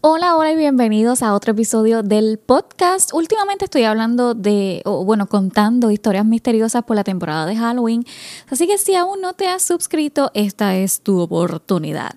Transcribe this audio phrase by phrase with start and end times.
[0.00, 3.12] Hola, hola y bienvenidos a otro episodio del podcast.
[3.12, 8.04] Últimamente estoy hablando de, o bueno, contando historias misteriosas por la temporada de Halloween.
[8.48, 12.14] Así que si aún no te has suscrito, esta es tu oportunidad.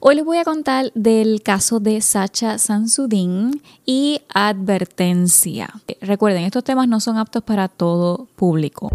[0.00, 5.70] Hoy les voy a contar del caso de Sacha Sansudin y advertencia.
[6.00, 8.90] Recuerden, estos temas no son aptos para todo público.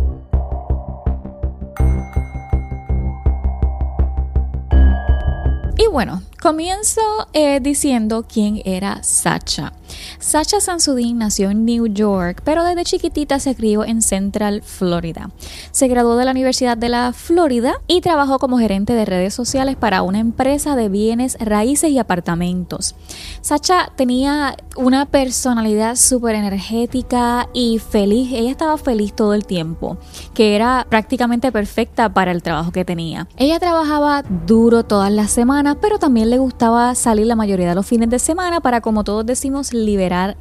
[5.78, 7.02] Y bueno, comienzo
[7.34, 9.74] eh, diciendo quién era Sacha.
[10.20, 15.30] Sacha Sansudin nació en New York, pero desde chiquitita se crió en Central Florida.
[15.72, 19.76] Se graduó de la Universidad de la Florida y trabajó como gerente de redes sociales
[19.76, 22.96] para una empresa de bienes raíces y apartamentos.
[23.42, 28.32] Sacha tenía una personalidad súper energética y feliz.
[28.34, 29.98] Ella estaba feliz todo el tiempo,
[30.34, 33.28] que era prácticamente perfecta para el trabajo que tenía.
[33.38, 37.86] Ella trabajaba duro todas las semanas, pero también le gustaba salir la mayoría de los
[37.86, 39.74] fines de semana para, como todos decimos,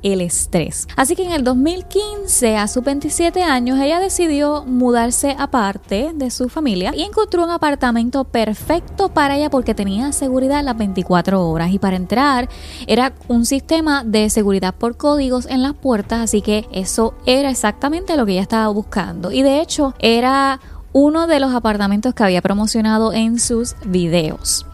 [0.03, 0.87] el estrés.
[0.97, 6.48] Así que en el 2015, a sus 27 años, ella decidió mudarse aparte de su
[6.48, 11.78] familia y encontró un apartamento perfecto para ella porque tenía seguridad las 24 horas y
[11.78, 12.48] para entrar
[12.87, 18.17] era un sistema de seguridad por códigos en las puertas, así que eso era exactamente
[18.17, 19.33] lo que ella estaba buscando.
[19.33, 20.61] Y de hecho era
[20.93, 24.67] uno de los apartamentos que había promocionado en sus videos.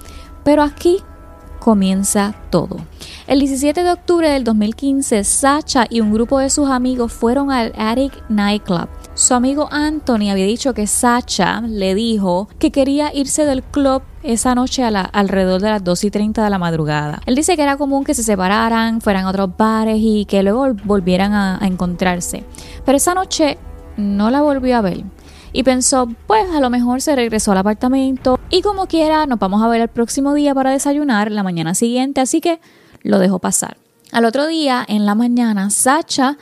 [0.44, 1.02] Pero aquí
[1.64, 2.76] comienza todo.
[3.26, 7.72] El 17 de octubre del 2015, Sacha y un grupo de sus amigos fueron al
[7.78, 8.86] Attic Nightclub.
[9.14, 14.54] Su amigo Anthony había dicho que Sacha le dijo que quería irse del club esa
[14.54, 17.22] noche a la, alrededor de las 2 y 30 de la madrugada.
[17.24, 20.74] Él dice que era común que se separaran, fueran a otros bares y que luego
[20.84, 22.44] volvieran a encontrarse.
[22.84, 23.56] Pero esa noche
[23.96, 25.04] no la volvió a ver
[25.54, 29.62] y pensó, pues a lo mejor se regresó al apartamento y como quiera nos vamos
[29.62, 32.60] a ver el próximo día para desayunar la mañana siguiente, así que
[33.02, 33.78] lo dejó pasar.
[34.10, 36.36] Al otro día, en la mañana, Sacha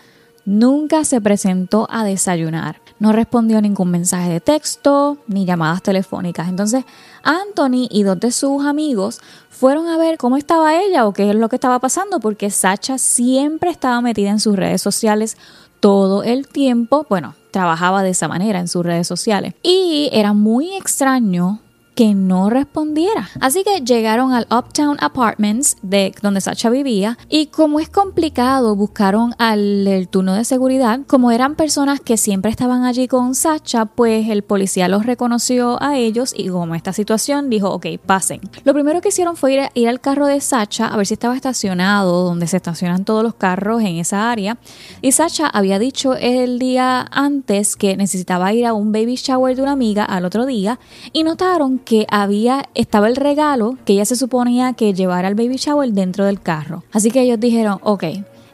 [0.47, 2.81] nunca se presentó a desayunar.
[2.99, 6.49] No respondió ningún mensaje de texto ni llamadas telefónicas.
[6.49, 6.85] Entonces,
[7.23, 9.21] Anthony y dos de sus amigos
[9.51, 12.97] fueron a ver cómo estaba ella o qué es lo que estaba pasando, porque Sacha
[12.97, 15.37] siempre estaba metida en sus redes sociales
[15.81, 17.07] todo el tiempo.
[17.09, 19.55] Bueno, trabajaba de esa manera en sus redes sociales.
[19.63, 21.61] Y era muy extraño
[21.95, 23.29] que no respondiera.
[23.41, 29.35] Así que llegaron al Uptown Apartments de donde Sacha vivía y como es complicado buscaron
[29.39, 34.43] al turno de seguridad, como eran personas que siempre estaban allí con Sacha, pues el
[34.43, 38.41] policía los reconoció a ellos y como esta situación dijo, ok, pasen.
[38.65, 41.37] Lo primero que hicieron fue ir, ir al carro de Sacha a ver si estaba
[41.37, 44.59] estacionado donde se estacionan todos los carros en esa área
[45.01, 49.63] y Sacha había dicho el día antes que necesitaba ir a un baby shower de
[49.63, 50.79] una amiga al otro día
[51.13, 55.57] y notaron que había, estaba el regalo que ella se suponía que llevara al baby
[55.57, 56.85] shower dentro del carro.
[56.93, 58.05] Así que ellos dijeron, ok,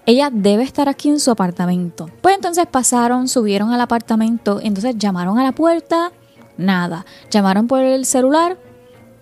[0.06, 2.08] ella debe estar aquí en su apartamento.
[2.22, 6.12] Pues entonces pasaron, subieron al apartamento, entonces llamaron a la puerta,
[6.56, 7.04] nada.
[7.30, 8.58] Llamaron por el celular,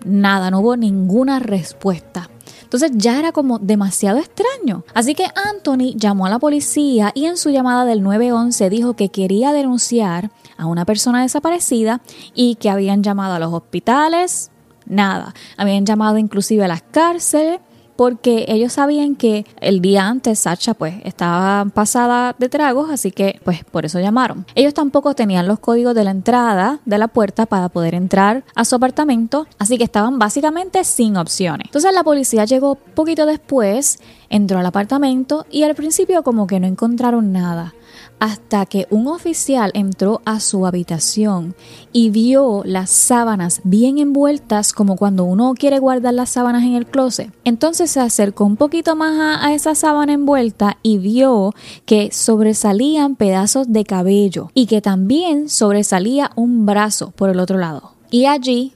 [0.05, 2.29] nada, no hubo ninguna respuesta.
[2.67, 4.83] Entonces ya era como demasiado extraño.
[4.93, 9.07] Así que Anthony llamó a la policía y en su llamada del 911 dijo que
[9.07, 12.01] quería denunciar a una persona desaparecida
[12.33, 14.51] y que habían llamado a los hospitales,
[14.85, 15.33] nada.
[15.55, 17.61] Habían llamado inclusive a las cárceles
[17.97, 23.41] porque ellos sabían que el día antes Sacha pues estaba pasada de tragos, así que
[23.43, 24.45] pues por eso llamaron.
[24.55, 28.63] Ellos tampoco tenían los códigos de la entrada de la puerta para poder entrar a
[28.63, 31.65] su apartamento, así que estaban básicamente sin opciones.
[31.65, 36.67] Entonces la policía llegó poquito después, entró al apartamento y al principio como que no
[36.67, 37.73] encontraron nada
[38.19, 41.55] hasta que un oficial entró a su habitación
[41.93, 46.85] y vio las sábanas bien envueltas como cuando uno quiere guardar las sábanas en el
[46.85, 47.31] closet.
[47.43, 51.53] Entonces se acercó un poquito más a, esa sábana envuelta y vio
[51.85, 57.93] que sobresalían pedazos de cabello y que también sobresalía un brazo por el otro lado.
[58.09, 58.73] Y allí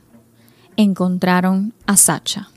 [0.75, 2.49] encontraron a Sacha.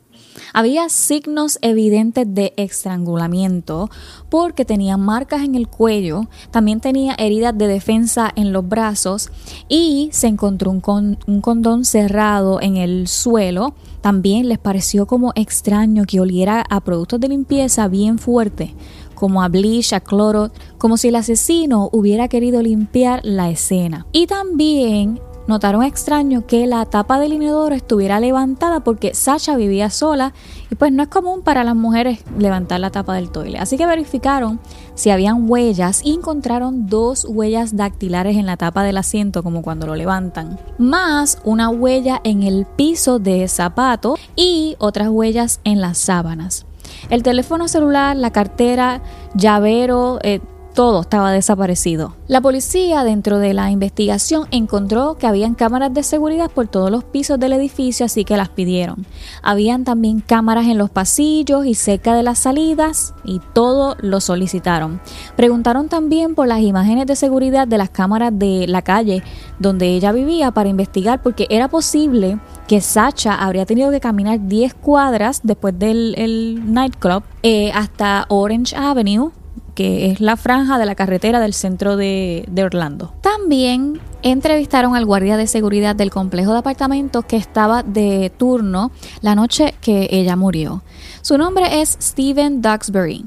[0.53, 3.91] Había signos evidentes de estrangulamiento
[4.29, 9.31] porque tenía marcas en el cuello, también tenía heridas de defensa en los brazos
[9.69, 13.75] y se encontró un, un condón cerrado en el suelo.
[14.01, 18.75] También les pareció como extraño que oliera a productos de limpieza bien fuerte
[19.15, 24.07] como a bleach, a cloro, como si el asesino hubiera querido limpiar la escena.
[24.13, 30.33] Y también notaron extraño que la tapa del inodoro estuviera levantada porque Sasha vivía sola
[30.71, 33.59] y pues no es común para las mujeres levantar la tapa del toile.
[33.59, 34.61] Así que verificaron
[34.95, 39.87] si habían huellas y encontraron dos huellas dactilares en la tapa del asiento como cuando
[39.87, 45.99] lo levantan, más una huella en el piso de zapato y otras huellas en las
[45.99, 46.67] sábanas.
[47.11, 49.03] El teléfono celular, la cartera,
[49.35, 50.41] llavero, eh,
[50.75, 52.15] todo estaba desaparecido.
[52.27, 57.05] La policía dentro de la investigación encontró que habían cámaras de seguridad por todos los
[57.05, 59.07] pisos del edificio, así que las pidieron.
[59.43, 65.01] Habían también cámaras en los pasillos y cerca de las salidas y todo lo solicitaron.
[65.37, 69.23] Preguntaron también por las imágenes de seguridad de las cámaras de la calle
[69.59, 74.75] donde ella vivía para investigar porque era posible que Sacha habría tenido que caminar 10
[74.75, 79.31] cuadras después del nightclub eh, hasta Orange Avenue
[79.75, 83.13] que es la franja de la carretera del centro de, Orlando.
[83.21, 88.91] También entrevistaron al guardia de seguridad del complejo de apartamentos que estaba de turno
[89.21, 90.83] la noche que ella murió.
[91.23, 93.27] Su nombre es Steven Duxbury.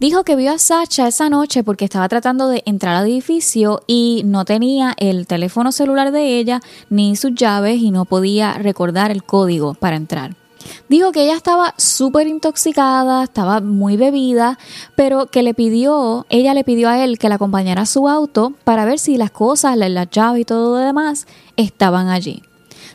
[0.00, 4.22] Dijo que vio a Sacha esa noche porque estaba tratando de entrar al edificio y
[4.24, 6.60] no tenía el teléfono celular de ella
[6.90, 10.41] ni sus llaves y no podía recordar el código para entrar.
[10.88, 14.58] Dijo que ella estaba súper intoxicada, estaba muy bebida,
[14.96, 18.52] pero que le pidió, ella le pidió a él que la acompañara a su auto
[18.64, 21.26] para ver si las cosas, la, la llave y todo lo demás
[21.56, 22.42] estaban allí.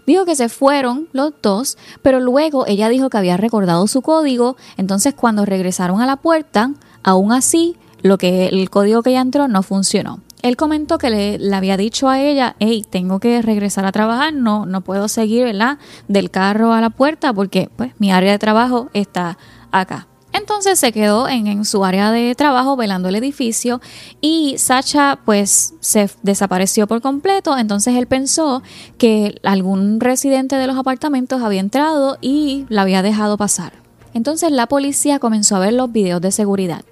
[0.05, 4.55] Dijo que se fueron los dos, pero luego ella dijo que había recordado su código,
[4.77, 6.71] entonces cuando regresaron a la puerta,
[7.03, 11.55] aún así, lo que el código que ella entró no funcionó él comentó que le,
[11.55, 15.79] había dicho a ella, hey, tengo que regresar a trabajar, no, no puedo seguir, ¿verdad?
[16.07, 19.37] Del carro a la puerta porque pues mi área de trabajo está
[19.71, 20.07] acá.
[20.33, 23.81] Entonces se quedó en, en, su área de trabajo velando el edificio
[24.21, 27.57] y Sacha pues se desapareció por completo.
[27.57, 28.61] Entonces él pensó
[28.97, 33.73] que algún residente de los apartamentos había entrado y la había dejado pasar.
[34.13, 36.83] Entonces la policía comenzó a ver los videos de seguridad.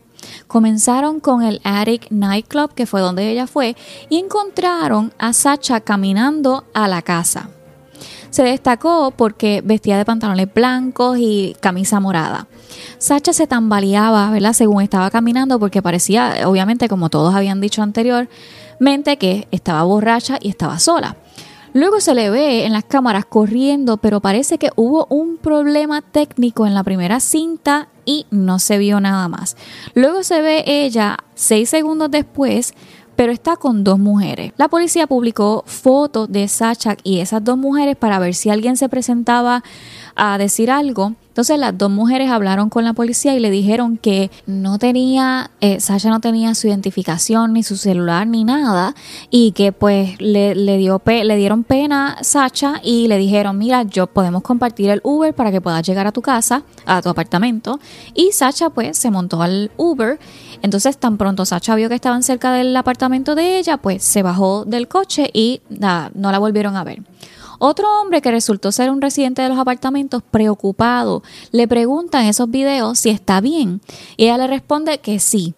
[0.47, 3.75] Comenzaron con el Attic Nightclub, que fue donde ella fue,
[4.09, 7.49] y encontraron a Sacha caminando a la casa.
[8.29, 12.47] Se destacó porque vestía de pantalones blancos y camisa morada.
[12.97, 14.51] Sacha se tambaleaba, ¿verdad?
[14.51, 20.49] Según estaba caminando, porque parecía, obviamente, como todos habían dicho anteriormente, que estaba borracha y
[20.49, 21.15] estaba sola.
[21.75, 26.65] Luego se le ve en las cámaras corriendo, pero parece que hubo un problema técnico
[26.65, 29.57] en la primera cinta y no se vio nada más.
[29.93, 32.73] Luego se ve ella seis segundos después
[33.15, 34.51] pero está con dos mujeres.
[34.57, 38.89] La policía publicó fotos de Sacha y esas dos mujeres para ver si alguien se
[38.89, 39.63] presentaba
[40.15, 41.13] a decir algo.
[41.35, 45.81] Entonces las dos mujeres hablaron con la policía y le dijeron que no tenía, eh,
[45.81, 48.95] Sasha no tenía su identificación, ni su celular, ni nada,
[49.29, 53.83] y que pues le, le, dio le dieron pena a Sacha y le dijeron, mira,
[53.83, 57.81] yo podemos compartir el Uber para que puedas llegar a tu casa, a tu apartamento.
[58.13, 60.17] Y Sacha pues se montó al Uber.
[60.61, 64.63] Entonces tan pronto Sacha vio que estaban cerca del apartamento de ella, pues se bajó
[64.63, 67.01] del coche y no la volvieron a ver.
[67.59, 72.49] Otro hombre que resultó ser un residente de los apartamentos preocupado le pregunta en esos
[72.49, 73.81] videos si está bien
[74.17, 75.53] y ella le responde que sí.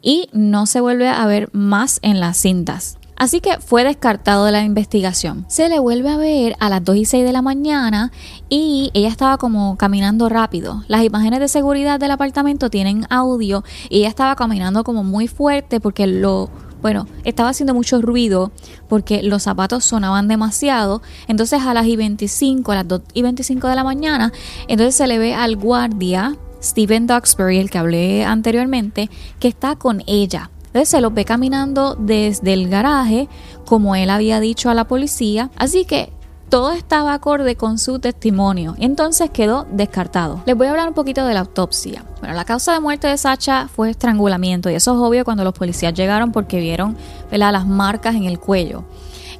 [0.00, 2.98] Y no se vuelve a ver más en las cintas.
[3.22, 5.44] Así que fue descartado de la investigación.
[5.46, 8.10] Se le vuelve a ver a las 2 y 6 de la mañana
[8.48, 10.82] y ella estaba como caminando rápido.
[10.88, 15.78] Las imágenes de seguridad del apartamento tienen audio y ella estaba caminando como muy fuerte
[15.78, 16.50] porque lo
[16.82, 18.52] bueno, estaba haciendo mucho ruido
[18.88, 21.00] porque los zapatos sonaban demasiado.
[21.28, 24.32] Entonces a las y 25, a las 2 y 25 de la mañana,
[24.68, 30.02] entonces se le ve al guardia, Steven Duxbury, el que hablé anteriormente, que está con
[30.06, 30.50] ella.
[30.66, 33.28] Entonces se lo ve caminando desde el garaje,
[33.64, 35.50] como él había dicho a la policía.
[35.56, 36.12] Así que
[36.52, 40.42] todo estaba acorde con su testimonio, entonces quedó descartado.
[40.44, 42.04] Les voy a hablar un poquito de la autopsia.
[42.20, 45.54] Bueno, la causa de muerte de Sacha fue estrangulamiento y eso es obvio cuando los
[45.54, 46.94] policías llegaron porque vieron
[47.30, 48.84] las marcas en el cuello.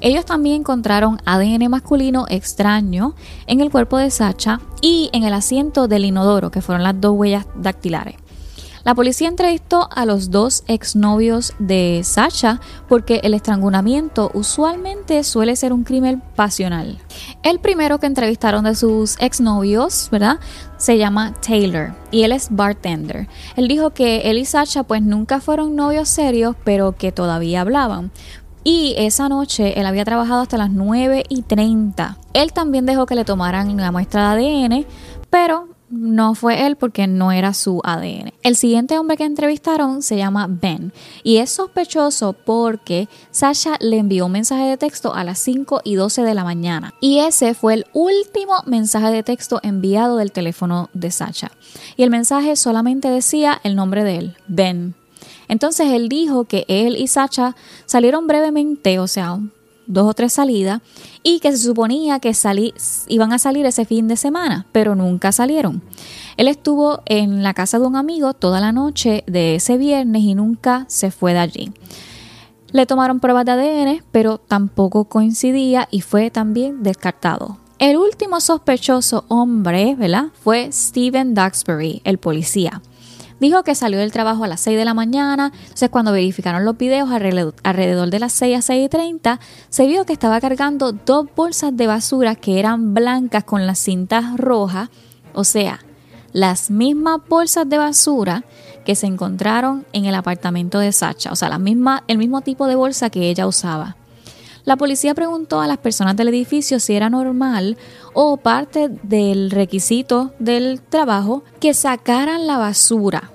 [0.00, 3.14] Ellos también encontraron ADN masculino extraño
[3.46, 7.12] en el cuerpo de Sacha y en el asiento del inodoro, que fueron las dos
[7.14, 8.21] huellas dactilares.
[8.84, 15.72] La policía entrevistó a los dos exnovios de Sasha porque el estrangulamiento usualmente suele ser
[15.72, 16.98] un crimen pasional.
[17.44, 20.40] El primero que entrevistaron de sus exnovios, ¿verdad?
[20.78, 23.28] Se llama Taylor y él es bartender.
[23.56, 28.10] Él dijo que él y Sasha pues nunca fueron novios serios, pero que todavía hablaban.
[28.64, 32.16] Y esa noche él había trabajado hasta las 9 y 30.
[32.32, 34.86] Él también dejó que le tomaran la muestra de ADN,
[35.30, 38.32] pero no fue él porque no era su ADN.
[38.42, 44.26] El siguiente hombre que entrevistaron se llama Ben y es sospechoso porque Sasha le envió
[44.26, 47.74] un mensaje de texto a las 5 y 12 de la mañana y ese fue
[47.74, 51.52] el último mensaje de texto enviado del teléfono de Sasha.
[51.96, 54.94] Y el mensaje solamente decía el nombre de él, Ben.
[55.48, 59.38] Entonces él dijo que él y Sasha salieron brevemente, o sea,
[59.92, 60.80] dos o tres salidas
[61.22, 62.74] y que se suponía que salí,
[63.08, 65.82] iban a salir ese fin de semana, pero nunca salieron.
[66.36, 70.34] Él estuvo en la casa de un amigo toda la noche de ese viernes y
[70.34, 71.72] nunca se fue de allí.
[72.72, 77.58] Le tomaron pruebas de ADN, pero tampoco coincidía y fue también descartado.
[77.78, 80.28] El último sospechoso hombre, ¿verdad?
[80.42, 82.80] Fue Steven Duxbury, el policía.
[83.42, 86.78] Dijo que salió del trabajo a las 6 de la mañana, entonces cuando verificaron los
[86.78, 91.26] videos alrededor de las 6 a 6 y 30, se vio que estaba cargando dos
[91.34, 94.90] bolsas de basura que eran blancas con las cintas rojas,
[95.34, 95.80] o sea,
[96.32, 98.44] las mismas bolsas de basura
[98.84, 101.50] que se encontraron en el apartamento de Sacha, o sea,
[102.06, 103.96] el mismo tipo de bolsa que ella usaba.
[104.64, 107.76] La policía preguntó a las personas del edificio si era normal
[108.14, 113.30] o parte del requisito del trabajo que sacaran la basura.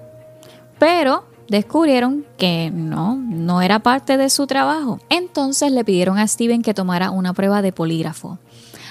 [0.80, 5.00] Pero descubrieron que no, no era parte de su trabajo.
[5.10, 8.40] Entonces le pidieron a Steven que tomara una prueba de polígrafo.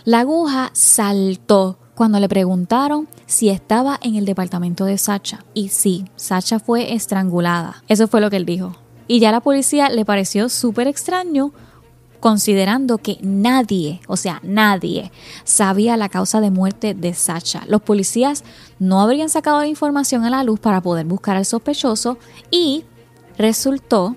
[0.04, 5.44] La aguja saltó cuando le preguntaron si estaba en el departamento de Sacha.
[5.54, 7.82] Y sí, Sacha fue estrangulada.
[7.88, 8.76] Eso fue lo que él dijo.
[9.08, 11.52] Y ya la policía le pareció súper extraño
[12.20, 15.10] considerando que nadie, o sea, nadie
[15.44, 17.64] sabía la causa de muerte de Sacha.
[17.68, 18.44] Los policías
[18.78, 22.18] no habrían sacado la información a la luz para poder buscar al sospechoso
[22.50, 22.84] y
[23.38, 24.16] resultó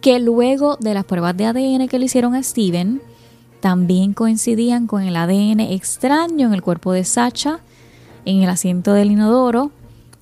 [0.00, 3.02] que luego de las pruebas de ADN que le hicieron a Steven,
[3.60, 7.60] también coincidían con el ADN extraño en el cuerpo de Sacha,
[8.24, 9.72] en el asiento del inodoro,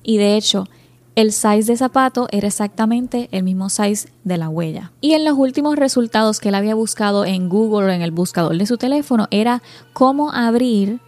[0.03, 0.67] y de hecho,
[1.17, 4.91] el size de zapato era exactamente el mismo size de la huella.
[5.01, 8.55] Y en los últimos resultados que él había buscado en Google o en el buscador
[8.55, 10.99] de su teléfono era cómo abrir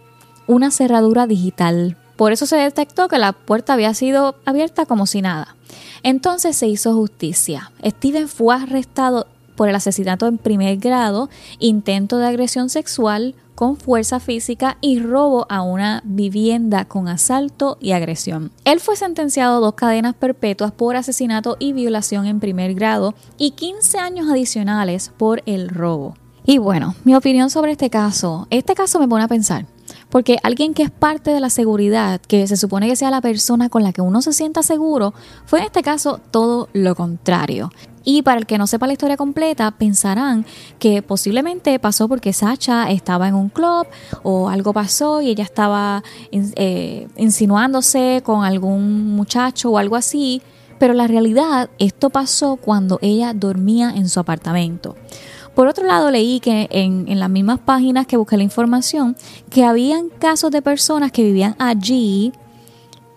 [0.48, 1.96] una cerradura digital.
[2.16, 5.54] Por eso se detectó que la puerta había sido abierta como si nada.
[6.02, 7.70] Entonces se hizo justicia.
[7.84, 14.20] Steven fue arrestado por el asesinato en primer grado, intento de agresión sexual, con fuerza
[14.20, 18.52] física y robo a una vivienda con asalto y agresión.
[18.64, 23.50] Él fue sentenciado a dos cadenas perpetuas por asesinato y violación en primer grado y
[23.50, 26.16] 15 años adicionales por el robo.
[26.46, 29.66] Y bueno, mi opinión sobre este caso, este caso me pone a pensar.
[30.08, 33.68] Porque alguien que es parte de la seguridad, que se supone que sea la persona
[33.68, 35.12] con la que uno se sienta seguro,
[35.44, 37.70] fue en este caso todo lo contrario.
[38.04, 40.46] Y para el que no sepa la historia completa, pensarán
[40.78, 43.86] que posiblemente pasó porque Sacha estaba en un club
[44.22, 46.02] o algo pasó y ella estaba
[46.32, 50.40] eh, insinuándose con algún muchacho o algo así.
[50.78, 54.96] Pero la realidad, esto pasó cuando ella dormía en su apartamento.
[55.54, 59.14] Por otro lado, leí que en, en, las mismas páginas que busqué la información,
[59.50, 62.32] que habían casos de personas que vivían allí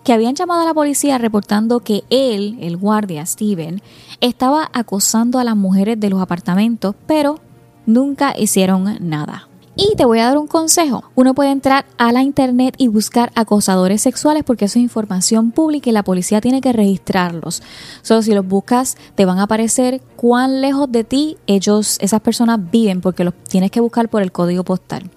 [0.04, 3.80] que habían llamado a la policía reportando que él, el guardia Steven,
[4.28, 7.40] estaba acosando a las mujeres de los apartamentos, pero
[7.86, 9.48] nunca hicieron nada.
[9.76, 11.02] Y te voy a dar un consejo.
[11.16, 15.90] Uno puede entrar a la internet y buscar acosadores sexuales porque eso es información pública
[15.90, 17.60] y la policía tiene que registrarlos.
[18.02, 22.60] Solo si los buscas te van a aparecer cuán lejos de ti ellos, esas personas
[22.70, 25.10] viven porque los tienes que buscar por el código postal.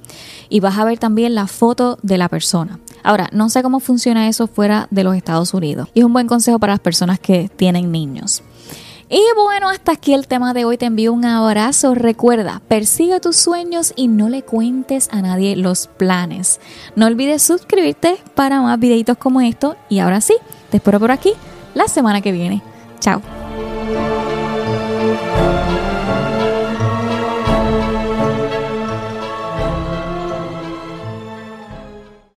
[0.50, 2.80] Y vas a ver también la foto de la persona.
[3.04, 5.88] Ahora, no sé cómo funciona eso fuera de los Estados Unidos.
[5.94, 8.42] Y es un buen consejo para las personas que tienen niños.
[9.10, 10.78] Y bueno, hasta aquí el tema de hoy.
[10.78, 11.96] Te envío un abrazo.
[11.96, 16.60] Recuerda, persigue tus sueños y no le cuentes a nadie los planes.
[16.96, 19.78] No olvides suscribirte para más videitos como estos.
[19.90, 20.36] Y ahora sí,
[20.70, 21.34] te espero por aquí
[21.74, 22.62] la semana que viene.
[23.00, 23.22] Chao.